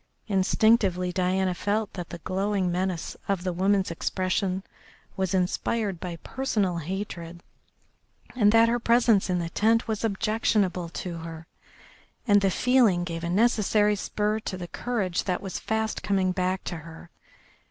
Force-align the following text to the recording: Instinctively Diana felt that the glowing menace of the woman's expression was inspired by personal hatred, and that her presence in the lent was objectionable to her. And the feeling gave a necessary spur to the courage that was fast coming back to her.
Instinctively 0.27 1.11
Diana 1.11 1.53
felt 1.53 1.93
that 1.93 2.09
the 2.09 2.17
glowing 2.17 2.71
menace 2.71 3.15
of 3.27 3.43
the 3.43 3.53
woman's 3.53 3.91
expression 3.91 4.63
was 5.15 5.35
inspired 5.35 5.99
by 5.99 6.15
personal 6.23 6.77
hatred, 6.79 7.43
and 8.35 8.51
that 8.51 8.67
her 8.67 8.79
presence 8.79 9.29
in 9.29 9.37
the 9.37 9.51
lent 9.61 9.87
was 9.87 10.03
objectionable 10.03 10.89
to 10.89 11.17
her. 11.17 11.45
And 12.27 12.41
the 12.41 12.49
feeling 12.49 13.03
gave 13.03 13.23
a 13.23 13.29
necessary 13.29 13.95
spur 13.95 14.39
to 14.39 14.57
the 14.57 14.67
courage 14.67 15.25
that 15.25 15.39
was 15.39 15.59
fast 15.59 16.01
coming 16.01 16.31
back 16.31 16.63
to 16.63 16.77
her. 16.77 17.11